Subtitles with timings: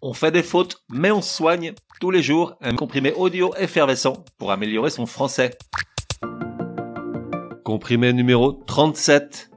[0.00, 4.52] On fait des fautes, mais on soigne tous les jours un comprimé audio effervescent pour
[4.52, 5.58] améliorer son français.
[7.64, 9.50] Comprimé numéro 37.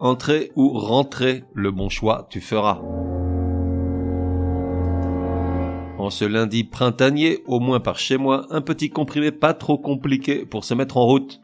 [0.00, 2.80] Entrée ou rentrée, le bon choix tu feras.
[5.98, 10.44] En ce lundi printanier, au moins par chez moi, un petit comprimé pas trop compliqué
[10.46, 11.40] pour se mettre en route.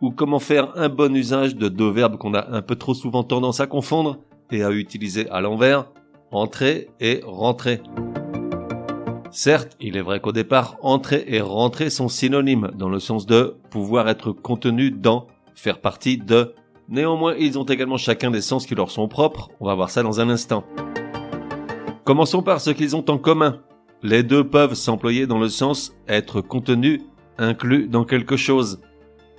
[0.00, 3.22] Ou comment faire un bon usage de deux verbes qu'on a un peu trop souvent
[3.22, 4.18] tendance à confondre
[4.50, 5.86] et à utiliser à l'envers,
[6.34, 7.80] entrer et rentrer.
[9.30, 13.56] Certes, il est vrai qu'au départ, entrer et rentrer sont synonymes dans le sens de
[13.70, 16.54] pouvoir être contenu dans, faire partie de.
[16.88, 19.50] Néanmoins, ils ont également chacun des sens qui leur sont propres.
[19.60, 20.64] On va voir ça dans un instant.
[22.04, 23.62] Commençons par ce qu'ils ont en commun.
[24.02, 27.00] Les deux peuvent s'employer dans le sens être contenu,
[27.38, 28.80] inclus dans quelque chose.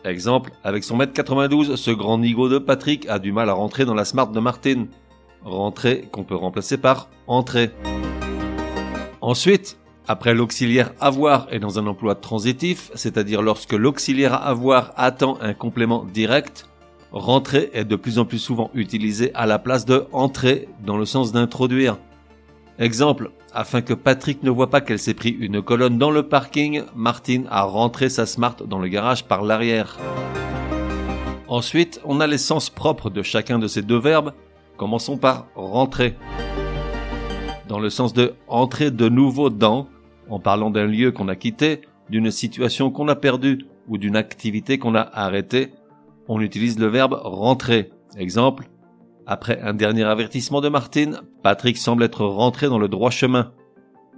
[0.04, 3.86] Exemple, avec son mètre 92, ce grand nigo de Patrick a du mal à rentrer
[3.86, 4.88] dans la smart de Martine
[5.46, 7.72] rentrer qu'on peut remplacer par entrer.
[9.22, 9.78] Ensuite,
[10.08, 16.04] après l'auxiliaire avoir est dans un emploi transitif, c'est-à-dire lorsque l'auxiliaire avoir attend un complément
[16.04, 16.68] direct,
[17.12, 21.06] rentrer est de plus en plus souvent utilisé à la place de entrer dans le
[21.06, 21.98] sens d'introduire.
[22.78, 26.84] Exemple, afin que Patrick ne voit pas qu'elle s'est pris une colonne dans le parking,
[26.94, 29.98] Martine a rentré sa Smart dans le garage par l'arrière.
[31.48, 34.34] Ensuite, on a les sens propres de chacun de ces deux verbes
[34.78, 36.16] Commençons par rentrer.
[37.68, 39.88] Dans le sens de entrer de nouveau dans,
[40.30, 44.78] en parlant d'un lieu qu'on a quitté, d'une situation qu'on a perdue ou d'une activité
[44.78, 45.72] qu'on a arrêtée,
[46.28, 47.92] on utilise le verbe rentrer.
[48.18, 48.70] Exemple,
[49.26, 53.54] après un dernier avertissement de Martine, Patrick semble être rentré dans le droit chemin.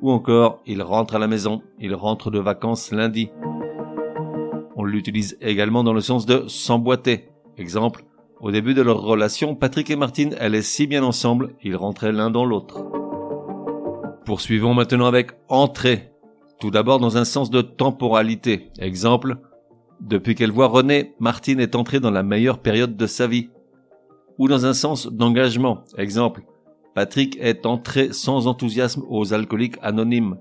[0.02, 3.30] Ou encore, il rentre à la maison, il rentre de vacances lundi.
[4.76, 7.30] On l'utilise également dans le sens de s'emboîter.
[7.58, 8.04] Exemple,
[8.40, 12.30] au début de leur relation, Patrick et Martine allaient si bien ensemble, ils rentraient l'un
[12.30, 12.86] dans l'autre.
[14.26, 16.12] Poursuivons maintenant avec entrer.
[16.60, 18.70] Tout d'abord dans un sens de temporalité.
[18.80, 19.38] Exemple,
[20.02, 23.50] depuis qu'elle voit René, Martine est entrée dans la meilleure période de sa vie.
[24.38, 25.84] Ou dans un sens d'engagement.
[25.98, 26.44] Exemple,
[26.94, 30.38] Patrick est entré sans enthousiasme aux alcooliques anonymes.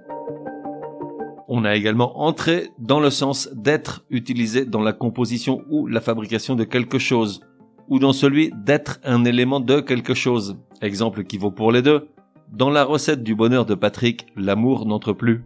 [1.48, 6.56] On a également entré dans le sens d'être utilisé dans la composition ou la fabrication
[6.56, 7.40] de quelque chose
[7.88, 10.56] ou dans celui d'être un élément de quelque chose.
[10.82, 12.08] Exemple qui vaut pour les deux.
[12.52, 15.44] Dans la recette du bonheur de Patrick, l'amour n'entre plus.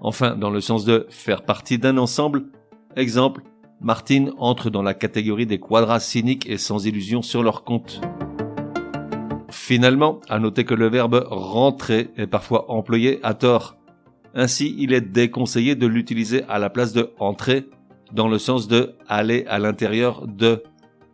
[0.00, 2.46] Enfin, dans le sens de faire partie d'un ensemble.
[2.96, 3.42] Exemple,
[3.80, 8.00] Martine entre dans la catégorie des quadras cyniques et sans illusion sur leur compte.
[9.50, 13.76] Finalement, à noter que le verbe rentrer est parfois employé à tort.
[14.34, 17.66] Ainsi, il est déconseillé de l'utiliser à la place de entrer,
[18.12, 20.62] dans le sens de aller à l'intérieur de.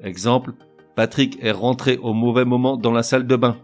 [0.03, 0.53] Exemple,
[0.95, 3.57] Patrick est rentré au mauvais moment dans la salle de bain.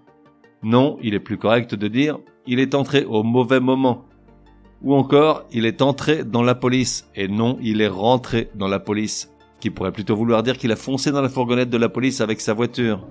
[0.63, 4.05] Non, il est plus correct de dire il est entré au mauvais moment.
[4.83, 8.81] Ou encore, il est entré dans la police et non, il est rentré dans la
[8.81, 12.21] police, qui pourrait plutôt vouloir dire qu'il a foncé dans la fourgonnette de la police
[12.21, 13.07] avec sa voiture.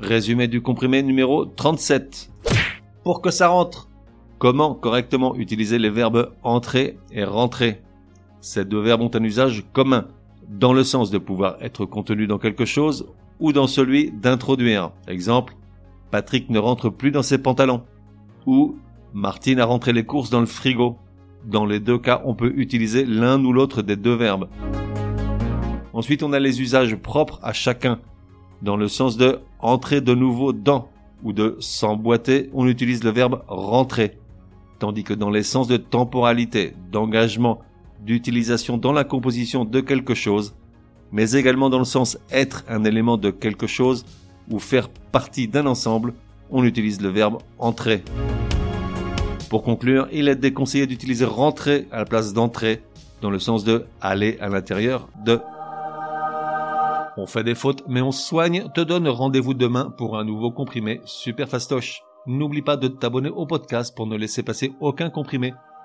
[0.00, 2.30] Résumé du comprimé numéro 37.
[3.02, 3.88] Pour que ça rentre.
[4.38, 7.82] Comment correctement utiliser les verbes entrer et rentrer?
[8.40, 10.06] Ces deux verbes ont un usage commun
[10.48, 13.06] dans le sens de pouvoir être contenu dans quelque chose
[13.40, 14.92] ou dans celui d'introduire.
[15.08, 15.56] Exemple,
[16.10, 17.82] Patrick ne rentre plus dans ses pantalons.
[18.46, 18.76] Ou
[19.12, 20.96] Martine a rentré les courses dans le frigo.
[21.44, 24.48] Dans les deux cas, on peut utiliser l'un ou l'autre des deux verbes.
[25.92, 28.00] Ensuite, on a les usages propres à chacun.
[28.62, 30.88] Dans le sens de entrer de nouveau dans
[31.22, 34.18] ou de s'emboîter, on utilise le verbe rentrer.
[34.78, 37.60] Tandis que dans les sens de temporalité, d'engagement,
[38.06, 40.54] d'utilisation dans la composition de quelque chose,
[41.12, 44.06] mais également dans le sens être un élément de quelque chose
[44.50, 46.14] ou faire partie d'un ensemble,
[46.50, 48.02] on utilise le verbe entrer.
[49.50, 52.82] Pour conclure, il est déconseillé d'utiliser rentrer à la place d'entrer,
[53.22, 55.40] dans le sens de aller à l'intérieur de.
[57.16, 61.00] On fait des fautes, mais on soigne, te donne rendez-vous demain pour un nouveau comprimé
[61.06, 62.02] super fastoche.
[62.26, 65.54] N'oublie pas de t'abonner au podcast pour ne laisser passer aucun comprimé.